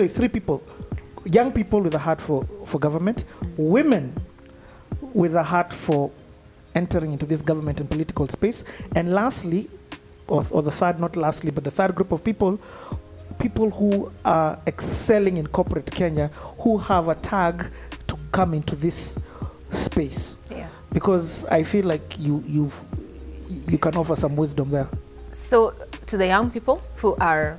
actually 0.00 0.16
three 0.16 0.28
people 0.28 0.62
young 1.26 1.52
people 1.52 1.82
with 1.82 1.94
a 1.94 1.98
heart 1.98 2.18
for, 2.18 2.44
for 2.64 2.78
government, 2.78 3.26
women 3.58 4.14
with 5.12 5.34
a 5.34 5.42
heart 5.42 5.70
for 5.70 6.10
entering 6.74 7.12
into 7.12 7.26
this 7.26 7.42
government 7.42 7.78
and 7.78 7.90
political 7.90 8.26
space, 8.26 8.64
and 8.96 9.12
lastly, 9.12 9.68
or, 10.28 10.42
or 10.50 10.62
the 10.62 10.70
third, 10.70 10.98
not 10.98 11.16
lastly, 11.16 11.50
but 11.50 11.62
the 11.62 11.70
third 11.70 11.94
group 11.94 12.10
of 12.12 12.24
people, 12.24 12.58
people 13.38 13.68
who 13.70 14.10
are 14.24 14.58
excelling 14.66 15.36
in 15.36 15.46
corporate 15.48 15.90
Kenya 15.90 16.28
who 16.60 16.78
have 16.78 17.08
a 17.08 17.14
tag 17.16 17.66
to 18.06 18.16
come 18.32 18.54
into 18.54 18.74
this 18.74 19.18
space. 19.66 20.38
Yeah. 20.50 20.70
Because 20.90 21.44
I 21.46 21.64
feel 21.64 21.84
like 21.84 22.18
you 22.18 22.42
you 22.46 22.72
you 23.68 23.76
can 23.76 23.94
offer 23.94 24.16
some 24.16 24.36
wisdom 24.36 24.70
there. 24.70 24.88
So 25.32 25.74
to 26.06 26.16
the 26.16 26.26
young 26.26 26.50
people 26.50 26.80
who 26.96 27.14
are 27.16 27.58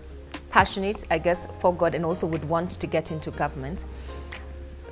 passionate, 0.51 1.03
I 1.09 1.17
guess, 1.17 1.45
for 1.59 1.73
God 1.73 1.95
and 1.95 2.05
also 2.05 2.27
would 2.27 2.47
want 2.47 2.71
to 2.71 2.87
get 2.87 3.11
into 3.11 3.31
government, 3.31 3.85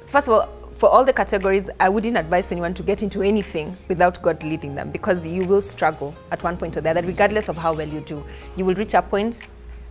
first 0.07 0.27
of 0.27 0.33
all, 0.33 0.59
for 0.73 0.89
all 0.89 1.03
the 1.03 1.11
categories, 1.11 1.69
I 1.81 1.89
wouldn't 1.89 2.15
advise 2.15 2.53
anyone 2.53 2.73
to 2.75 2.83
get 2.83 3.03
into 3.03 3.21
anything 3.21 3.75
without 3.89 4.21
God 4.21 4.41
leading 4.43 4.75
them 4.75 4.91
because 4.91 5.27
you 5.27 5.43
will 5.43 5.61
struggle 5.61 6.15
at 6.31 6.41
one 6.41 6.55
point 6.55 6.77
or 6.77 6.81
the 6.81 6.89
other, 6.89 7.01
regardless 7.01 7.49
of 7.49 7.57
how 7.57 7.73
well 7.73 7.87
you 7.87 7.99
do. 7.99 8.25
You 8.55 8.63
will 8.63 8.75
reach 8.75 8.93
a 8.93 9.01
point 9.01 9.41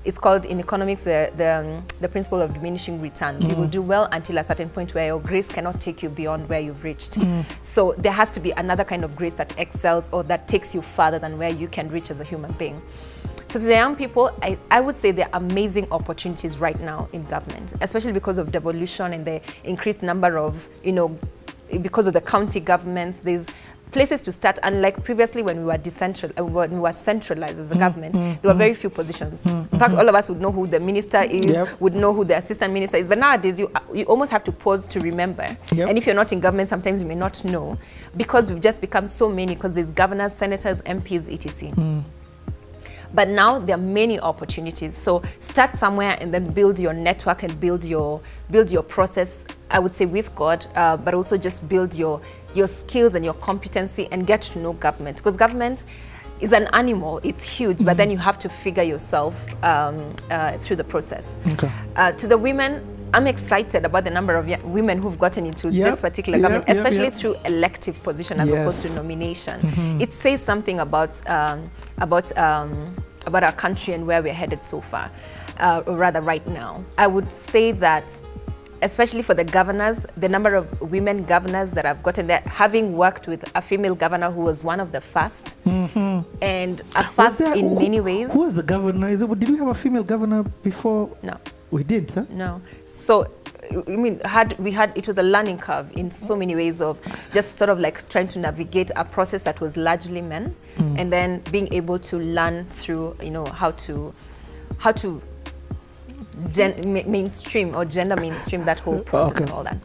it's 0.04 0.18
called 0.18 0.44
in 0.46 0.60
economics 0.60 1.04
the, 1.04 1.30
the, 1.36 1.78
um, 1.78 1.86
the 2.00 2.08
principle 2.08 2.40
of 2.40 2.54
diminishing 2.54 3.00
returns. 3.00 3.46
Mm. 3.46 3.50
You 3.50 3.56
will 3.56 3.66
do 3.66 3.82
well 3.82 4.08
until 4.12 4.38
a 4.38 4.44
certain 4.44 4.70
point 4.70 4.94
where 4.94 5.06
your 5.06 5.20
grace 5.20 5.48
cannot 5.50 5.80
take 5.80 6.02
you 6.02 6.08
beyond 6.08 6.48
where 6.48 6.60
you've 6.60 6.82
reached. 6.84 7.18
Mm. 7.18 7.44
So 7.62 7.94
there 7.98 8.12
has 8.12 8.30
to 8.30 8.40
be 8.40 8.52
another 8.52 8.84
kind 8.84 9.04
of 9.04 9.16
grace 9.16 9.34
that 9.34 9.58
excels 9.58 10.08
or 10.10 10.22
that 10.24 10.48
takes 10.48 10.74
you 10.74 10.82
further 10.82 11.18
than 11.18 11.36
where 11.36 11.52
you 11.52 11.68
can 11.68 11.88
reach 11.88 12.10
as 12.10 12.20
a 12.20 12.24
human 12.24 12.52
being. 12.52 12.80
So 13.48 13.58
to 13.58 13.64
the 13.64 13.72
young 13.72 13.96
people, 13.96 14.30
I, 14.42 14.58
I 14.70 14.82
would 14.82 14.94
say 14.94 15.10
there 15.10 15.26
are 15.32 15.40
amazing 15.40 15.90
opportunities 15.90 16.58
right 16.58 16.78
now 16.80 17.08
in 17.14 17.22
government, 17.24 17.72
especially 17.80 18.12
because 18.12 18.36
of 18.36 18.52
devolution 18.52 19.14
and 19.14 19.24
the 19.24 19.40
increased 19.64 20.02
number 20.02 20.36
of, 20.36 20.68
you 20.84 20.92
know, 20.92 21.18
because 21.80 22.06
of 22.06 22.12
the 22.12 22.20
county 22.20 22.60
governments, 22.60 23.20
there's 23.20 23.46
places 23.90 24.20
to 24.20 24.32
start. 24.32 24.58
Unlike 24.62 25.02
previously 25.02 25.40
when 25.40 25.58
we 25.60 25.64
were 25.64 25.78
decentralized, 25.78 26.38
uh, 26.38 26.44
when 26.44 26.72
we 26.72 26.78
were 26.78 26.92
centralized 26.92 27.58
as 27.58 27.72
a 27.72 27.74
mm, 27.74 27.78
government, 27.78 28.16
mm, 28.16 28.40
there 28.42 28.50
were 28.50 28.54
mm. 28.54 28.58
very 28.58 28.74
few 28.74 28.90
positions. 28.90 29.44
Mm, 29.44 29.72
In 29.72 29.78
fact, 29.78 29.94
all 29.94 30.06
of 30.06 30.14
us 30.14 30.28
would 30.28 30.42
know 30.42 30.52
who 30.52 30.66
the 30.66 30.78
minister 30.78 31.22
is, 31.22 31.46
yep. 31.46 31.80
would 31.80 31.94
know 31.94 32.12
who 32.12 32.26
the 32.26 32.36
assistant 32.36 32.74
minister 32.74 32.98
is. 32.98 33.08
But 33.08 33.16
nowadays, 33.16 33.58
you 33.58 33.70
you 33.94 34.04
almost 34.04 34.30
have 34.30 34.44
to 34.44 34.52
pause 34.52 34.86
to 34.88 35.00
remember. 35.00 35.56
Yep. 35.72 35.88
And 35.88 35.96
if 35.96 36.04
you're 36.04 36.14
not 36.14 36.32
in 36.34 36.40
government, 36.40 36.68
sometimes 36.68 37.00
you 37.00 37.08
may 37.08 37.14
not 37.14 37.42
know 37.46 37.78
because 38.14 38.52
we've 38.52 38.62
just 38.62 38.82
become 38.82 39.06
so 39.06 39.30
many. 39.30 39.54
Because 39.54 39.72
there's 39.72 39.90
governors, 39.90 40.34
senators, 40.34 40.82
MPs, 40.82 41.32
etc. 41.32 42.04
But 43.14 43.28
now 43.28 43.58
there 43.58 43.76
are 43.76 43.80
many 43.80 44.20
opportunities. 44.20 44.94
So 44.96 45.22
start 45.40 45.76
somewhere 45.76 46.16
and 46.20 46.32
then 46.32 46.50
build 46.52 46.78
your 46.78 46.92
network 46.92 47.42
and 47.42 47.58
build 47.60 47.84
your 47.84 48.20
build 48.50 48.70
your 48.70 48.82
process. 48.82 49.46
I 49.70 49.78
would 49.78 49.92
say 49.92 50.06
with 50.06 50.34
God, 50.34 50.64
uh, 50.76 50.96
but 50.96 51.14
also 51.14 51.36
just 51.36 51.68
build 51.68 51.94
your 51.94 52.20
your 52.54 52.66
skills 52.66 53.14
and 53.14 53.24
your 53.24 53.34
competency 53.34 54.08
and 54.12 54.26
get 54.26 54.42
to 54.42 54.58
know 54.58 54.72
government 54.72 55.18
because 55.18 55.36
government 55.36 55.84
is 56.40 56.52
an 56.52 56.68
animal. 56.72 57.20
It's 57.22 57.42
huge, 57.42 57.68
mm 57.68 57.76
-hmm. 57.78 57.84
but 57.86 57.96
then 57.96 58.10
you 58.10 58.18
have 58.18 58.38
to 58.38 58.48
figure 58.48 58.84
yourself 58.84 59.34
um, 59.62 60.14
uh, 60.30 60.52
through 60.60 60.76
the 60.76 60.84
process. 60.84 61.36
Okay. 61.52 61.70
Uh, 61.96 62.12
to 62.16 62.26
the 62.28 62.36
women, 62.36 62.82
I'm 63.14 63.26
excited 63.26 63.84
about 63.84 64.04
the 64.04 64.10
number 64.10 64.34
of 64.34 64.46
women 64.64 65.00
who've 65.02 65.18
gotten 65.18 65.46
into 65.46 65.70
yep. 65.70 65.92
this 65.92 66.00
particular 66.00 66.38
government, 66.38 66.68
yep, 66.68 66.76
especially 66.76 67.04
yep, 67.04 67.14
through 67.14 67.36
elective 67.44 68.02
position 68.02 68.40
as 68.40 68.50
yes. 68.50 68.58
opposed 68.60 68.82
to 68.86 68.92
nomination. 68.94 69.60
Mm 69.60 69.68
-hmm. 69.68 70.00
It 70.00 70.12
says 70.12 70.44
something 70.44 70.80
about 70.80 71.20
um, 71.28 71.70
about 71.98 72.32
um, 72.36 72.94
about 73.26 73.42
our 73.42 73.56
country 73.56 73.94
and 73.94 74.06
where 74.06 74.22
we're 74.22 74.38
headed 74.42 74.62
so 74.62 74.80
far, 74.80 75.10
uh, 75.60 75.88
or 75.88 75.96
rather 75.98 76.22
right 76.22 76.46
now. 76.46 76.84
I 76.98 77.06
would 77.06 77.30
say 77.32 77.72
that 77.72 78.20
especially 78.82 79.22
for 79.22 79.34
the 79.34 79.44
governors, 79.44 80.06
the 80.16 80.28
number 80.28 80.54
of 80.54 80.66
women 80.80 81.22
governors 81.22 81.70
that 81.72 81.84
I've 81.84 82.02
gotten 82.02 82.26
there, 82.26 82.42
having 82.46 82.96
worked 82.96 83.26
with 83.26 83.42
a 83.54 83.62
female 83.62 83.94
governor 83.94 84.30
who 84.30 84.42
was 84.42 84.64
one 84.64 84.80
of 84.82 84.90
the 84.92 85.00
first, 85.00 85.56
mm 85.64 85.88
-hmm. 85.94 86.24
and 86.42 86.82
a 86.94 87.02
first 87.02 87.38
there, 87.38 87.58
in 87.58 87.68
who, 87.68 87.80
many 87.80 88.00
ways. 88.00 88.32
Who 88.32 88.44
was 88.44 88.54
the 88.54 88.62
governor? 88.74 89.08
It, 89.10 89.18
did 89.38 89.48
we 89.48 89.58
have 89.58 89.70
a 89.70 89.74
female 89.84 90.04
governor 90.04 90.44
before? 90.62 91.08
No. 91.22 91.34
We 91.70 91.84
did, 91.84 92.10
huh? 92.10 92.24
No. 92.30 92.60
So, 92.86 93.26
I 93.70 93.96
mean, 93.96 94.20
had 94.20 94.58
we 94.58 94.70
had 94.70 94.96
it 94.96 95.06
was 95.06 95.18
a 95.18 95.22
learning 95.22 95.58
curve 95.58 95.94
in 95.96 96.10
so 96.10 96.34
many 96.34 96.54
ways 96.54 96.80
of 96.80 96.98
just 97.32 97.56
sort 97.56 97.70
of 97.70 97.78
like 97.78 98.08
trying 98.08 98.28
to 98.28 98.38
navigate 98.38 98.90
a 98.96 99.04
process 99.04 99.42
that 99.42 99.60
was 99.60 99.76
largely 99.76 100.22
men, 100.22 100.54
mm. 100.76 100.98
and 100.98 101.12
then 101.12 101.42
being 101.50 101.72
able 101.72 101.98
to 101.98 102.18
learn 102.18 102.64
through, 102.66 103.16
you 103.22 103.30
know, 103.30 103.44
how 103.44 103.70
to, 103.72 104.14
how 104.78 104.92
to 104.92 105.20
mainstream 106.86 107.74
or 107.74 107.84
gender 107.84 108.16
mainstream 108.16 108.64
that 108.64 108.78
whole 108.78 109.00
process 109.00 109.36
okay. 109.36 109.44
and 109.44 109.52
all 109.52 109.64
that. 109.64 109.78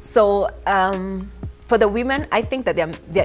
So. 0.00 0.50
Um, 0.66 1.30
for 1.64 1.78
the 1.78 1.88
women, 1.88 2.26
I 2.30 2.42
think 2.42 2.66
that 2.66 2.76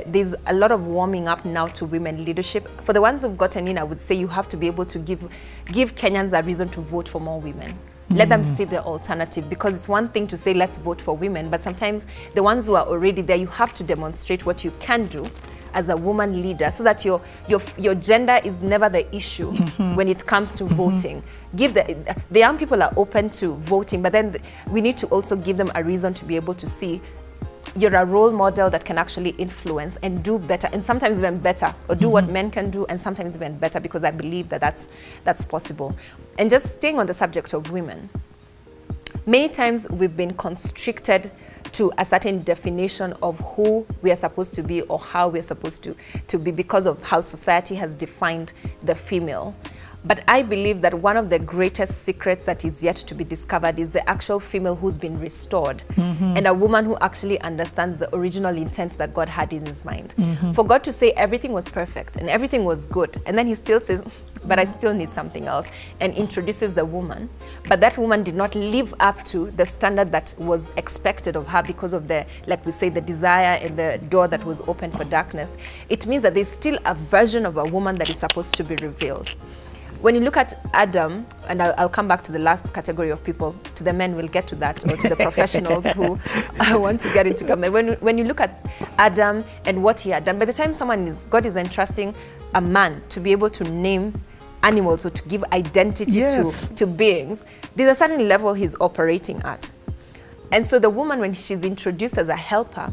there's 0.08 0.34
a 0.48 0.54
lot 0.54 0.72
of 0.72 0.88
warming 0.88 1.28
up 1.28 1.44
now 1.44 1.68
to 1.68 1.86
women 1.86 2.24
leadership. 2.24 2.68
For 2.82 2.94
the 2.94 3.02
ones 3.02 3.22
who've 3.22 3.38
gotten 3.38 3.68
in, 3.68 3.78
I 3.78 3.84
would 3.84 4.00
say 4.00 4.16
you 4.16 4.28
have 4.28 4.48
to 4.50 4.58
be 4.58 4.68
able 4.68 4.86
to 4.86 5.00
give, 5.00 5.30
give 5.66 5.96
Kenyans 5.96 6.38
a 6.38 6.42
reason 6.42 6.70
to 6.70 6.82
vote 6.82 7.08
for 7.08 7.20
more 7.20 7.42
women. 7.42 7.72
Mm. 8.10 8.18
Let 8.18 8.30
them 8.30 8.42
mm. 8.42 8.46
see 8.46 8.64
the 8.64 8.82
alternative 8.82 9.50
because 9.50 9.76
it's 9.76 9.90
one 9.90 10.08
thing 10.08 10.26
to 10.28 10.38
say 10.38 10.54
let's 10.54 10.78
vote 10.78 11.02
for 11.02 11.18
women, 11.18 11.50
but 11.50 11.62
sometimes 11.62 12.08
the 12.34 12.42
ones 12.42 12.66
who 12.66 12.76
are 12.76 12.86
already 12.86 13.22
there, 13.22 13.36
you 13.36 13.48
have 13.48 13.74
to 13.74 13.84
demonstrate 13.84 14.46
what 14.46 14.64
you 14.64 14.72
can 14.80 15.08
do 15.08 15.26
as 15.74 15.90
a 15.90 15.98
woman 15.98 16.42
leader 16.42 16.72
so 16.72 16.84
that 16.84 17.06
your 17.06 17.22
your 17.48 17.62
your 17.78 17.96
gender 17.96 18.40
is 18.44 18.62
never 18.62 18.90
the 18.90 19.06
issue 19.16 19.52
mm 19.52 19.66
-hmm. 19.78 19.96
when 19.96 20.08
it 20.08 20.26
comes 20.26 20.54
to 20.54 20.64
mm 20.64 20.70
-hmm. 20.72 20.76
voting 20.76 21.24
give 21.56 21.74
the 21.74 21.96
the 22.32 22.40
young 22.40 22.58
people 22.58 22.84
are 22.84 22.92
open 22.96 23.30
to 23.30 23.54
voting 23.54 24.02
but 24.02 24.12
then 24.12 24.32
the, 24.32 24.40
we 24.72 24.82
need 24.82 24.98
to 24.98 25.08
also 25.16 25.36
give 25.36 25.58
them 25.58 25.70
a 25.74 25.82
reason 25.82 26.14
to 26.14 26.26
be 26.26 26.38
able 26.38 26.54
to 26.54 26.68
see 26.68 27.02
you're 27.76 27.96
a 27.96 28.06
role 28.06 28.32
model 28.32 28.70
that 28.70 28.86
can 28.86 28.98
actually 28.98 29.32
influence 29.32 29.98
and 30.04 30.24
do 30.24 30.40
better 30.40 30.70
and 30.74 30.84
sometimes 30.84 31.18
even 31.18 31.40
better 31.40 31.74
or 31.88 31.96
do 31.96 32.08
mm 32.08 32.10
-hmm. 32.10 32.12
what 32.12 32.24
mm-hmm. 32.24 32.34
men 32.34 32.52
can 32.52 32.70
do 32.70 32.86
and 32.90 33.02
sometimes 33.02 33.36
even 33.36 33.58
better 33.58 33.82
because 33.82 34.08
I 34.08 34.12
believe 34.12 34.50
that 34.50 34.62
that's, 34.62 34.88
that's 35.24 35.46
possible. 35.46 35.96
And 36.38 36.50
just 36.52 36.66
staying 36.66 37.00
on 37.00 37.06
the 37.06 37.14
subject 37.14 37.54
of 37.54 37.72
women, 37.72 38.10
many 39.26 39.50
times 39.50 39.88
we've 39.90 40.16
been 40.16 40.34
constricted 40.34 41.32
to 41.72 41.92
a 41.98 42.06
certain 42.06 42.44
definition 42.44 43.14
of 43.22 43.40
who 43.40 43.86
we 44.02 44.12
are 44.12 44.16
supposed 44.16 44.56
to 44.56 44.64
be 44.64 44.82
or 44.84 45.00
how 45.00 45.30
we're 45.30 45.42
supposed 45.42 45.84
to, 45.84 45.96
to 46.28 46.38
be 46.38 46.52
because 46.52 46.90
of 46.90 47.04
how 47.04 47.22
society 47.22 47.76
has 47.76 47.96
defined 47.96 48.52
the 48.86 48.96
female. 48.96 49.54
But 50.06 50.24
I 50.30 50.44
believe 50.44 50.82
that 50.82 50.94
one 50.94 51.18
of 51.18 51.30
the 51.30 51.40
greatest 51.40 52.04
secrets 52.04 52.46
that 52.46 52.64
is 52.64 52.82
yet 52.82 52.96
to 52.96 53.14
be 53.14 53.24
discovered 53.26 53.80
is 53.80 53.90
the 53.90 54.08
actual 54.10 54.40
female 54.40 54.76
who's 54.76 54.98
been 54.98 55.20
restored 55.20 55.84
mm 55.90 56.16
-hmm. 56.16 56.38
and 56.38 56.48
a 56.48 56.54
woman 56.54 56.86
who 56.86 56.98
actually 57.02 57.38
understands 57.42 58.00
the 58.00 58.08
original 58.16 58.58
intent 58.58 58.98
that 58.98 59.14
God 59.14 59.30
had 59.30 59.54
in 59.54 59.66
his 59.66 59.84
mind. 59.84 60.14
Mm 60.18 60.36
-hmm. 60.36 60.54
For 60.54 60.66
God 60.66 60.84
to 60.84 60.92
say 60.92 61.10
everything 61.16 61.54
was 61.54 61.70
perfect 61.70 62.18
and 62.18 62.30
everything 62.30 62.66
was 62.66 62.88
good, 62.88 63.18
and 63.26 63.38
then 63.38 63.48
he 63.48 63.56
still 63.56 63.82
says, 63.82 64.02
but 64.48 64.60
I 64.60 64.66
still 64.66 64.94
need 64.94 65.12
something 65.12 65.48
else, 65.48 65.70
and 66.00 66.14
introduces 66.14 66.74
the 66.74 66.86
woman. 66.86 67.30
But 67.68 67.82
that 67.82 67.98
woman 67.98 68.24
did 68.24 68.36
not 68.36 68.56
live 68.56 68.94
up 69.00 69.24
to 69.32 69.52
the 69.58 69.66
standard 69.66 70.12
that 70.12 70.36
was 70.38 70.72
expected 70.78 71.36
of 71.36 71.48
her 71.48 71.64
because 71.64 71.94
of 71.98 72.08
the, 72.08 72.26
like 72.48 72.66
we 72.66 72.72
say, 72.72 72.90
the 72.90 73.02
desire 73.02 73.60
and 73.64 73.76
the 73.78 74.00
door 74.10 74.28
that 74.30 74.46
was 74.46 74.62
open 74.68 74.92
for 74.92 75.04
darkness. 75.06 75.58
It 75.90 76.06
means 76.06 76.24
that 76.24 76.34
there's 76.34 76.52
still 76.52 76.78
a 76.86 76.94
version 76.94 77.46
of 77.46 77.58
a 77.58 77.64
woman 77.66 77.98
that 77.98 78.10
is 78.10 78.20
supposed 78.20 78.56
to 78.56 78.64
be 78.64 78.76
revealed 78.76 79.36
when 80.02 80.16
you 80.16 80.22
look 80.22 80.38
at 80.38 80.54
Adam, 80.74 81.26
and 81.48 81.62
I'll, 81.62 81.74
I'll, 81.78 81.90
come 81.90 82.08
back 82.08 82.22
to 82.24 82.32
the 82.32 82.40
last 82.40 82.74
category 82.74 83.10
of 83.10 83.24
people, 83.24 83.54
to 83.76 83.84
the 83.84 83.92
men, 83.92 84.16
we'll 84.16 84.28
get 84.28 84.48
to 84.48 84.56
that, 84.56 84.84
or 84.86 84.96
to 84.96 85.10
the 85.10 85.16
professionals 85.28 85.86
who 85.92 86.18
want 86.80 87.02
to 87.02 87.14
get 87.14 87.28
into 87.28 87.44
government. 87.44 87.74
When, 87.74 87.88
when 87.96 88.18
you 88.18 88.24
look 88.24 88.40
at 88.40 88.66
Adam 88.98 89.44
and 89.66 89.84
what 89.84 90.00
he 90.00 90.10
had 90.10 90.24
done, 90.24 90.40
by 90.40 90.46
the 90.46 90.54
time 90.54 90.74
someone 90.74 91.08
is, 91.08 91.24
God 91.30 91.46
is 91.46 91.56
entrusting 91.56 92.16
a 92.56 92.62
man 92.62 93.02
to 93.10 93.20
be 93.20 93.32
able 93.32 93.50
to 93.50 93.64
name 93.66 94.14
animals 94.64 95.06
or 95.06 95.10
to 95.10 95.24
give 95.28 95.44
identity 95.52 96.20
yes. 96.20 96.70
to, 96.70 96.76
to 96.76 96.88
beings, 96.88 97.46
there's 97.76 97.92
a 97.92 97.96
certain 97.96 98.28
level 98.28 98.54
he's 98.54 98.76
operating 98.80 99.42
at. 99.44 99.72
And 100.52 100.66
so 100.66 100.80
the 100.80 100.90
woman, 100.90 101.20
when 101.20 101.34
she's 101.34 101.64
introduced 101.64 102.18
as 102.18 102.30
a 102.30 102.36
helper, 102.36 102.92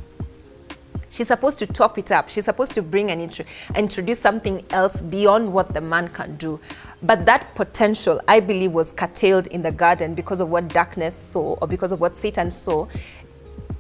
She's 1.09 1.29
supposed 1.29 1.59
to 1.61 1.67
top 1.67 1.99
it 1.99 2.11
up. 2.11 2.29
She's 2.29 2.45
supposed 2.45 2.75
to 2.75 2.83
bring 2.83 3.11
and 3.11 3.21
intro 3.21 3.45
introduce 3.75 4.19
something 4.19 4.65
else 4.71 5.03
beyond 5.03 5.53
what 5.53 5.73
the 5.73 5.81
man 5.81 6.09
can 6.09 6.37
do. 6.37 6.61
But 7.03 7.27
that 7.27 7.55
potential, 7.55 8.21
I 8.27 8.41
believe, 8.41 8.73
was 8.73 8.91
curtailed 8.91 9.47
in 9.49 9.63
the 9.63 9.71
garden 9.71 10.15
because 10.15 10.41
of 10.41 10.51
what 10.51 10.69
darkness 10.69 11.15
saw 11.15 11.55
or 11.61 11.69
because 11.69 11.93
of 11.93 12.01
what 12.01 12.17
Satan 12.17 12.51
saw, 12.51 12.89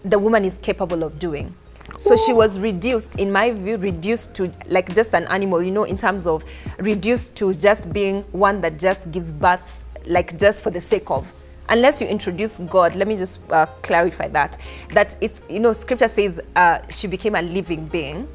the 0.05 0.19
woman 0.19 0.45
is 0.45 0.59
capable 0.59 1.03
of 1.03 1.19
doing. 1.19 1.55
So 1.97 2.17
she 2.17 2.33
was 2.33 2.59
reduced, 2.59 3.19
in 3.19 3.33
my 3.33 3.53
view, 3.53 3.77
reduced 3.77 4.35
to 4.35 4.53
like 4.67 4.95
just 4.95 5.15
an 5.15 5.25
animal, 5.29 5.63
you 5.63 5.71
know, 5.71 5.85
in 5.85 5.97
terms 5.97 6.27
of 6.27 6.45
reduced 6.79 7.37
to 7.37 7.55
just 7.55 7.93
being 7.93 8.23
one 8.33 8.61
that 8.61 8.79
just 8.79 9.11
gives 9.11 9.33
birth, 9.33 9.63
like 10.05 10.39
just 10.39 10.63
for 10.63 10.71
the 10.71 10.81
sake 10.81 11.11
of 11.11 11.33
unless 11.69 12.01
you 12.01 12.07
introduce 12.07 12.59
God, 12.59 12.95
let 12.95 13.09
me 13.09 13.17
just 13.17 13.41
uh, 13.53 13.67
clarify 13.83 14.29
that, 14.29 14.59
that 14.91 15.17
it's, 15.21 15.43
you 15.49 15.61
know, 15.61 15.73
scripture 15.73 16.09
says 16.09 16.41
uh, 16.55 16.79
she 16.89 17.07
became 17.07 17.35
a 17.35 17.43
living 17.43 17.87
being, 17.87 18.29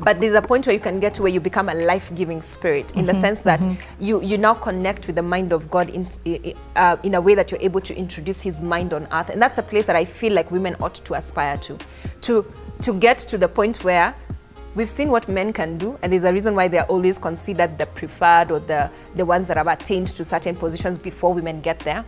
but 0.00 0.20
there's 0.20 0.34
a 0.34 0.42
point 0.42 0.66
where 0.66 0.74
you 0.74 0.80
can 0.80 1.00
get 1.00 1.14
to 1.14 1.22
where 1.22 1.32
you 1.32 1.40
become 1.40 1.68
a 1.68 1.74
life-giving 1.74 2.42
spirit 2.42 2.94
in 2.96 3.06
the 3.06 3.14
sense 3.14 3.40
that 3.40 3.66
you, 3.98 4.22
you 4.22 4.36
now 4.38 4.54
connect 4.54 5.06
with 5.06 5.16
the 5.16 5.22
mind 5.22 5.52
of 5.52 5.70
God 5.70 5.88
in, 5.90 6.06
uh, 6.76 6.96
in 7.02 7.14
a 7.14 7.20
way 7.20 7.34
that 7.34 7.50
you're 7.50 7.60
able 7.60 7.80
to 7.80 7.96
introduce 7.96 8.40
his 8.40 8.60
mind 8.60 8.92
on 8.92 9.08
earth. 9.12 9.30
And 9.30 9.40
that's 9.40 9.58
a 9.58 9.62
place 9.62 9.86
that 9.86 9.96
I 9.96 10.04
feel 10.04 10.32
like 10.32 10.50
women 10.50 10.76
ought 10.80 10.96
to 10.96 11.14
aspire 11.14 11.56
to, 11.58 11.78
to, 12.22 12.52
to 12.82 12.92
get 12.92 13.18
to 13.18 13.38
the 13.38 13.48
point 13.48 13.84
where 13.84 14.14
we've 14.74 14.90
seen 14.90 15.08
what 15.08 15.26
men 15.28 15.54
can 15.54 15.78
do, 15.78 15.98
and 16.02 16.12
there's 16.12 16.24
a 16.24 16.32
reason 16.32 16.54
why 16.54 16.68
they're 16.68 16.84
always 16.84 17.16
considered 17.16 17.78
the 17.78 17.86
preferred 17.86 18.50
or 18.50 18.60
the, 18.60 18.90
the 19.14 19.24
ones 19.24 19.48
that 19.48 19.56
have 19.56 19.68
attained 19.68 20.08
to 20.08 20.22
certain 20.22 20.54
positions 20.54 20.98
before 20.98 21.32
women 21.32 21.62
get 21.62 21.78
there. 21.78 22.04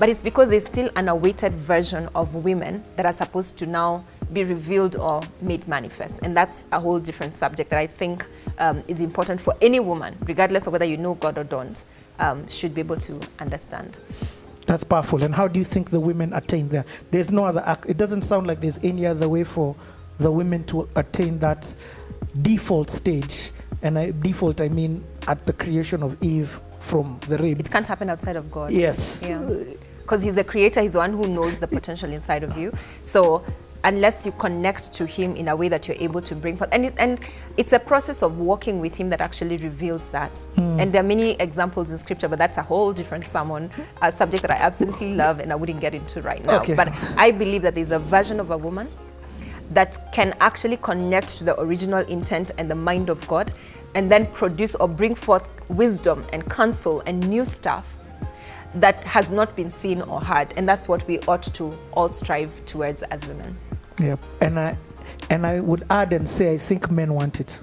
But 0.00 0.08
it's 0.08 0.22
because 0.22 0.48
there's 0.48 0.64
still 0.64 0.88
an 0.96 1.08
awaited 1.08 1.52
version 1.52 2.08
of 2.14 2.34
women 2.34 2.82
that 2.96 3.04
are 3.04 3.12
supposed 3.12 3.58
to 3.58 3.66
now 3.66 4.02
be 4.32 4.44
revealed 4.44 4.96
or 4.96 5.20
made 5.42 5.68
manifest. 5.68 6.20
And 6.22 6.34
that's 6.34 6.66
a 6.72 6.80
whole 6.80 6.98
different 6.98 7.34
subject 7.34 7.68
that 7.68 7.78
I 7.78 7.86
think 7.86 8.26
um, 8.58 8.82
is 8.88 9.02
important 9.02 9.42
for 9.42 9.54
any 9.60 9.78
woman, 9.78 10.16
regardless 10.22 10.66
of 10.66 10.72
whether 10.72 10.86
you 10.86 10.96
know 10.96 11.16
God 11.16 11.36
or 11.36 11.44
don't, 11.44 11.84
um, 12.18 12.48
should 12.48 12.74
be 12.74 12.80
able 12.80 12.96
to 12.96 13.20
understand. 13.40 14.00
That's 14.64 14.84
powerful. 14.84 15.22
And 15.22 15.34
how 15.34 15.46
do 15.48 15.58
you 15.58 15.66
think 15.66 15.90
the 15.90 16.00
women 16.00 16.32
attain 16.32 16.70
there? 16.70 16.86
There's 17.10 17.30
no 17.30 17.44
other, 17.44 17.62
ac- 17.66 17.86
it 17.86 17.98
doesn't 17.98 18.22
sound 18.22 18.46
like 18.46 18.62
there's 18.62 18.78
any 18.82 19.04
other 19.04 19.28
way 19.28 19.44
for 19.44 19.76
the 20.18 20.30
women 20.30 20.64
to 20.64 20.88
attain 20.96 21.38
that 21.40 21.74
default 22.40 22.88
stage. 22.88 23.50
And 23.82 23.98
I, 23.98 24.12
default, 24.12 24.62
I 24.62 24.70
mean 24.70 25.04
at 25.28 25.44
the 25.44 25.52
creation 25.52 26.02
of 26.02 26.16
Eve 26.22 26.58
from 26.78 27.18
the 27.28 27.36
rib. 27.36 27.60
It 27.60 27.70
can't 27.70 27.86
happen 27.86 28.08
outside 28.08 28.36
of 28.36 28.50
God. 28.50 28.70
Yes. 28.70 29.22
Yeah. 29.28 29.46
Because 30.10 30.24
he's 30.24 30.34
the 30.34 30.42
creator, 30.42 30.80
he's 30.80 30.90
the 30.90 30.98
one 30.98 31.12
who 31.12 31.28
knows 31.28 31.60
the 31.60 31.68
potential 31.68 32.12
inside 32.12 32.42
of 32.42 32.58
you. 32.58 32.72
So 32.96 33.44
unless 33.84 34.26
you 34.26 34.32
connect 34.32 34.92
to 34.94 35.06
him 35.06 35.36
in 35.36 35.46
a 35.46 35.54
way 35.54 35.68
that 35.68 35.86
you're 35.86 35.96
able 36.00 36.20
to 36.22 36.34
bring 36.34 36.56
forth, 36.56 36.68
and, 36.72 36.86
it, 36.86 36.94
and 36.98 37.20
it's 37.56 37.72
a 37.72 37.78
process 37.78 38.20
of 38.20 38.36
walking 38.36 38.80
with 38.80 38.96
him 38.96 39.08
that 39.10 39.20
actually 39.20 39.56
reveals 39.58 40.08
that. 40.08 40.36
Hmm. 40.56 40.80
And 40.80 40.92
there 40.92 41.04
are 41.04 41.06
many 41.06 41.34
examples 41.34 41.92
in 41.92 41.98
scripture, 41.98 42.26
but 42.26 42.40
that's 42.40 42.58
a 42.58 42.62
whole 42.62 42.92
different 42.92 43.24
sermon, 43.24 43.70
a 44.02 44.10
subject 44.10 44.42
that 44.42 44.50
I 44.50 44.56
absolutely 44.56 45.14
love 45.14 45.38
and 45.38 45.52
I 45.52 45.54
wouldn't 45.54 45.80
get 45.80 45.94
into 45.94 46.22
right 46.22 46.44
now. 46.44 46.58
Okay. 46.58 46.74
But 46.74 46.88
I 47.16 47.30
believe 47.30 47.62
that 47.62 47.76
there's 47.76 47.92
a 47.92 48.00
version 48.00 48.40
of 48.40 48.50
a 48.50 48.58
woman 48.58 48.88
that 49.70 49.96
can 50.12 50.34
actually 50.40 50.78
connect 50.78 51.38
to 51.38 51.44
the 51.44 51.60
original 51.60 52.00
intent 52.06 52.50
and 52.58 52.68
the 52.68 52.74
mind 52.74 53.10
of 53.10 53.24
God 53.28 53.52
and 53.94 54.10
then 54.10 54.26
produce 54.26 54.74
or 54.74 54.88
bring 54.88 55.14
forth 55.14 55.48
wisdom 55.68 56.26
and 56.32 56.50
counsel 56.50 57.00
and 57.06 57.24
new 57.30 57.44
stuff 57.44 57.99
that 58.74 59.02
has 59.04 59.30
not 59.30 59.54
been 59.56 59.70
seen 59.70 60.02
or 60.02 60.20
heard. 60.20 60.52
And 60.56 60.68
that's 60.68 60.88
what 60.88 61.06
we 61.06 61.18
ought 61.20 61.42
to 61.42 61.76
all 61.92 62.08
strive 62.08 62.64
towards 62.64 63.02
as 63.04 63.26
women. 63.26 63.56
Yeah. 64.00 64.16
And 64.40 64.58
I, 64.58 64.76
and 65.30 65.46
I 65.46 65.60
would 65.60 65.84
add 65.90 66.12
and 66.12 66.28
say, 66.28 66.54
I 66.54 66.58
think 66.58 66.90
men 66.90 67.14
want 67.14 67.40
it. 67.40 67.60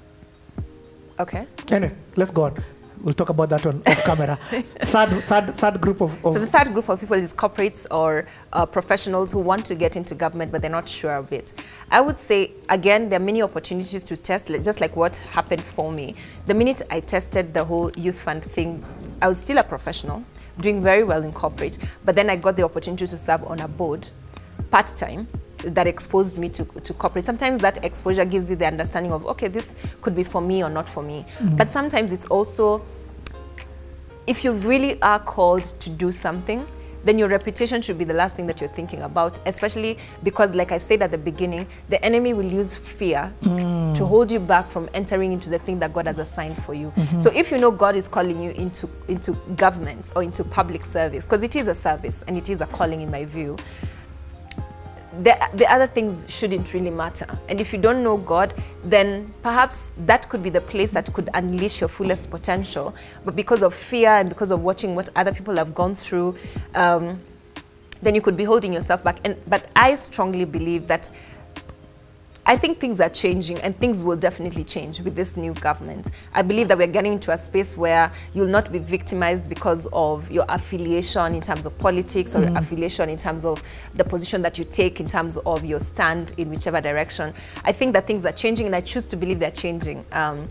Okay. 1.18 1.46
Anyway, 1.70 1.94
let's 2.16 2.30
go 2.30 2.44
on. 2.44 2.62
We'll 3.02 3.14
talk 3.14 3.28
about 3.28 3.48
that 3.50 3.64
on 3.64 3.82
off 3.86 4.02
camera. 4.04 4.36
third, 4.80 5.24
third, 5.24 5.54
third 5.54 5.80
group 5.80 6.00
of, 6.00 6.12
of 6.24 6.32
So 6.32 6.38
the 6.38 6.46
third 6.46 6.72
group 6.72 6.88
of 6.88 6.98
people 6.98 7.16
is 7.16 7.32
corporates 7.32 7.86
or 7.90 8.26
uh, 8.52 8.66
professionals 8.66 9.30
who 9.30 9.38
want 9.38 9.64
to 9.66 9.74
get 9.74 9.96
into 9.96 10.14
government, 10.14 10.50
but 10.50 10.62
they're 10.62 10.70
not 10.70 10.88
sure 10.88 11.14
of 11.14 11.32
it. 11.32 11.62
I 11.90 12.00
would 12.00 12.18
say, 12.18 12.52
again, 12.68 13.08
there 13.08 13.20
are 13.20 13.24
many 13.24 13.42
opportunities 13.42 14.02
to 14.04 14.16
test, 14.16 14.48
just 14.48 14.80
like 14.80 14.96
what 14.96 15.16
happened 15.16 15.62
for 15.62 15.92
me. 15.92 16.16
The 16.46 16.54
minute 16.54 16.82
I 16.90 17.00
tested 17.00 17.54
the 17.54 17.64
whole 17.64 17.90
youth 17.96 18.20
fund 18.20 18.42
thing, 18.42 18.84
I 19.22 19.28
was 19.28 19.40
still 19.40 19.58
a 19.58 19.64
professional, 19.64 20.24
doing 20.60 20.82
very 20.82 21.04
well 21.04 21.22
in 21.22 21.32
corporate, 21.32 21.78
but 22.04 22.14
then 22.14 22.30
I 22.30 22.36
got 22.36 22.56
the 22.56 22.64
opportunity 22.64 23.06
to 23.06 23.18
serve 23.18 23.44
on 23.44 23.60
a 23.60 23.68
board 23.68 24.08
part-time 24.70 25.28
that 25.64 25.86
exposed 25.86 26.38
me 26.38 26.48
to, 26.50 26.64
to 26.64 26.94
corporate. 26.94 27.24
Sometimes 27.24 27.60
that 27.60 27.84
exposure 27.84 28.24
gives 28.24 28.48
you 28.48 28.56
the 28.56 28.66
understanding 28.66 29.12
of, 29.12 29.26
okay, 29.26 29.48
this 29.48 29.76
could 30.00 30.14
be 30.14 30.22
for 30.22 30.40
me 30.40 30.62
or 30.62 30.70
not 30.70 30.88
for 30.88 31.02
me. 31.02 31.24
Mm. 31.38 31.56
But 31.56 31.70
sometimes 31.70 32.12
it's 32.12 32.26
also 32.26 32.84
if 34.28 34.44
you 34.44 34.52
really 34.52 35.00
are 35.00 35.18
called 35.18 35.64
to 35.80 35.88
do 35.88 36.12
something, 36.12 36.66
then 37.08 37.18
your 37.18 37.28
reputation 37.28 37.80
should 37.80 37.96
be 37.96 38.04
the 38.04 38.12
last 38.12 38.36
thing 38.36 38.46
that 38.46 38.60
you're 38.60 38.68
thinking 38.68 39.00
about, 39.00 39.38
especially 39.46 39.96
because, 40.22 40.54
like 40.54 40.72
I 40.72 40.78
said 40.78 41.00
at 41.00 41.10
the 41.10 41.16
beginning, 41.16 41.66
the 41.88 42.04
enemy 42.04 42.34
will 42.34 42.44
use 42.44 42.74
fear 42.74 43.32
to 43.42 43.48
mm. 43.48 43.96
hold 43.96 44.30
you 44.30 44.38
back 44.38 44.70
from 44.70 44.90
entering 44.92 45.32
into 45.32 45.48
the 45.48 45.58
thing 45.58 45.78
that 45.78 45.94
God 45.94 46.06
has 46.06 46.18
assigned 46.18 46.62
for 46.62 46.74
you. 46.74 46.90
Mm-hmm. 46.90 47.18
So 47.18 47.30
if 47.34 47.50
you 47.50 47.56
know 47.56 47.70
God 47.70 47.96
is 47.96 48.08
calling 48.08 48.42
you 48.42 48.50
into, 48.50 48.90
into 49.08 49.32
government 49.56 50.12
or 50.14 50.22
into 50.22 50.44
public 50.44 50.84
service, 50.84 51.24
because 51.24 51.42
it 51.42 51.56
is 51.56 51.66
a 51.66 51.74
service 51.74 52.24
and 52.28 52.36
it 52.36 52.50
is 52.50 52.60
a 52.60 52.66
calling 52.66 53.00
in 53.00 53.10
my 53.10 53.24
view, 53.24 53.56
the, 55.18 55.36
the 55.54 55.70
other 55.70 55.86
things 55.86 56.26
shouldn't 56.28 56.72
really 56.72 56.90
matter. 56.90 57.26
And 57.48 57.60
if 57.60 57.72
you 57.72 57.78
don't 57.78 58.02
know 58.02 58.16
God, 58.16 58.54
then 58.84 59.30
perhaps 59.42 59.92
that 60.06 60.28
could 60.28 60.42
be 60.42 60.50
the 60.50 60.60
place 60.60 60.92
that 60.92 61.12
could 61.12 61.28
unleash 61.34 61.80
your 61.80 61.88
fullest 61.88 62.30
potential. 62.30 62.94
But 63.24 63.34
because 63.34 63.62
of 63.62 63.74
fear 63.74 64.10
and 64.10 64.28
because 64.28 64.50
of 64.50 64.62
watching 64.62 64.94
what 64.94 65.10
other 65.16 65.32
people 65.32 65.56
have 65.56 65.74
gone 65.74 65.94
through, 65.94 66.36
um, 66.74 67.20
then 68.00 68.14
you 68.14 68.20
could 68.20 68.36
be 68.36 68.44
holding 68.44 68.72
yourself 68.72 69.02
back. 69.02 69.18
And 69.24 69.36
but 69.48 69.70
I 69.74 69.94
strongly 69.94 70.44
believe 70.44 70.86
that 70.86 71.10
I 72.48 72.56
think 72.56 72.80
things 72.80 72.98
are 72.98 73.10
changing 73.10 73.60
and 73.60 73.76
things 73.76 74.02
will 74.02 74.16
definitely 74.16 74.64
change 74.64 75.00
with 75.00 75.14
this 75.14 75.36
new 75.36 75.52
government. 75.52 76.12
I 76.32 76.40
believe 76.40 76.68
that 76.68 76.78
we're 76.78 76.86
getting 76.86 77.12
into 77.12 77.30
a 77.30 77.36
space 77.36 77.76
where 77.76 78.10
you'll 78.32 78.46
not 78.46 78.72
be 78.72 78.78
victimized 78.78 79.50
because 79.50 79.86
of 79.92 80.30
your 80.30 80.46
affiliation 80.48 81.34
in 81.34 81.42
terms 81.42 81.66
of 81.66 81.78
politics 81.78 82.34
or 82.34 82.44
affiliation 82.56 83.10
in 83.10 83.18
terms 83.18 83.44
of 83.44 83.62
the 83.96 84.04
position 84.04 84.40
that 84.40 84.56
you 84.58 84.64
take 84.64 84.98
in 84.98 85.06
terms 85.06 85.36
of 85.36 85.62
your 85.62 85.78
stand 85.78 86.32
in 86.38 86.48
whichever 86.48 86.80
direction. 86.80 87.34
I 87.64 87.72
think 87.72 87.92
that 87.92 88.06
things 88.06 88.24
are 88.24 88.32
changing 88.32 88.64
and 88.64 88.74
I 88.74 88.80
choose 88.80 89.06
to 89.08 89.16
believe 89.16 89.40
they're 89.40 89.50
changing. 89.50 90.06
Um, 90.12 90.48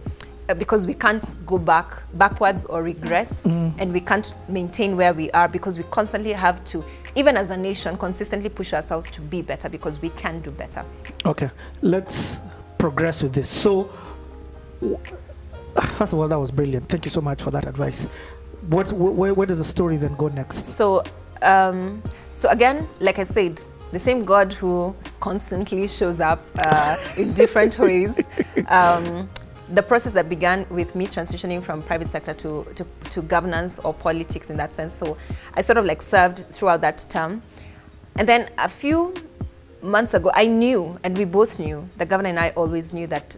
because 0.54 0.88
we 0.88 0.94
can't 0.94 1.36
go 1.46 1.58
back 1.58 2.04
backwards 2.14 2.66
or 2.68 2.82
regress 2.82 3.46
and 3.80 3.92
we 3.92 4.00
can't 4.00 4.34
maintain 4.48 4.96
where 4.96 5.14
we 5.14 5.30
are 5.32 5.48
because 5.50 5.78
we 5.78 5.84
constantly 5.92 6.32
have 6.32 6.64
to 6.64 6.86
even 7.18 7.36
as 7.36 7.50
a 7.50 7.58
nation 7.58 7.98
consistently 7.98 8.50
push 8.50 8.74
ourselves 8.74 9.10
to 9.10 9.22
be 9.22 9.42
better 9.42 9.68
because 9.70 10.02
we 10.02 10.10
can 10.10 10.40
do 10.42 10.52
better 10.52 10.86
Okay, 11.26 11.50
let's 11.82 12.42
progress 12.78 13.22
with 13.22 13.34
this. 13.34 13.50
So, 13.50 13.90
first 15.96 16.14
of 16.14 16.20
all, 16.20 16.28
that 16.28 16.40
was 16.40 16.52
brilliant. 16.52 16.88
Thank 16.88 17.06
you 17.06 17.12
so 17.12 17.22
much 17.22 17.42
for 17.42 17.52
that 17.52 17.66
advice. 17.66 18.08
What, 18.70 18.92
where, 18.94 19.34
where 19.34 19.48
does 19.48 19.58
the 19.58 19.66
story 19.66 19.98
then 19.98 20.16
go 20.16 20.28
next? 20.30 20.64
So, 20.64 21.04
um, 21.42 22.02
so 22.34 22.50
again, 22.50 22.88
like 23.00 23.20
I 23.20 23.24
said, 23.24 23.62
the 23.92 24.00
same 24.00 24.24
God 24.24 24.54
who 24.54 24.96
constantly 25.20 25.88
shows 25.88 26.22
up 26.22 26.44
uh, 26.60 26.98
in 27.18 27.34
different 27.34 27.78
ways. 27.88 28.20
Um, 28.68 29.30
the 29.70 29.84
process 29.84 30.14
that 30.14 30.30
began 30.30 30.66
with 30.70 30.96
me 30.96 31.08
transitioning 31.08 31.62
from 31.62 31.82
private 31.82 32.08
sector 32.08 32.34
to, 32.34 32.64
to, 32.76 32.86
to 33.10 33.22
governance 33.22 33.80
or 33.80 33.94
politics 33.94 34.50
in 34.50 34.58
that 34.58 34.74
sense. 34.74 34.94
So 34.94 35.18
I 35.56 35.62
sort 35.62 35.78
of 35.78 35.86
like 35.86 36.02
served 36.02 36.40
throughout 36.40 36.82
that 36.82 37.06
term. 37.10 37.42
And 38.16 38.28
then 38.28 38.50
a 38.58 38.70
few 38.70 39.14
months 39.82 40.14
ago, 40.14 40.32
I 40.34 40.48
knew, 40.48 40.98
and 41.04 41.18
we 41.18 41.26
both 41.26 41.60
knew, 41.60 41.88
the 41.98 42.06
governor 42.06 42.30
and 42.30 42.40
I 42.40 42.50
always 42.52 42.94
knew 42.94 43.08
that 43.08 43.30